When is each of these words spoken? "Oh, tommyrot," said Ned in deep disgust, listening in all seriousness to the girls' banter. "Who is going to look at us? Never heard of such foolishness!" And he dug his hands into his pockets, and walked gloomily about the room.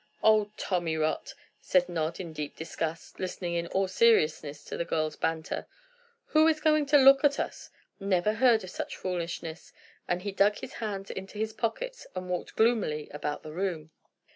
"Oh, 0.23 0.49
tommyrot," 0.57 1.35
said 1.59 1.87
Ned 1.87 2.19
in 2.19 2.33
deep 2.33 2.55
disgust, 2.55 3.19
listening 3.19 3.53
in 3.53 3.67
all 3.67 3.87
seriousness 3.87 4.63
to 4.65 4.75
the 4.75 4.83
girls' 4.83 5.15
banter. 5.15 5.67
"Who 6.29 6.47
is 6.47 6.59
going 6.59 6.87
to 6.87 6.97
look 6.97 7.23
at 7.23 7.39
us? 7.39 7.69
Never 7.99 8.33
heard 8.33 8.63
of 8.63 8.71
such 8.71 8.97
foolishness!" 8.97 9.73
And 10.07 10.23
he 10.23 10.31
dug 10.31 10.57
his 10.57 10.73
hands 10.81 11.11
into 11.11 11.37
his 11.37 11.53
pockets, 11.53 12.07
and 12.15 12.31
walked 12.31 12.55
gloomily 12.55 13.09
about 13.11 13.43
the 13.43 13.53
room. 13.53 13.91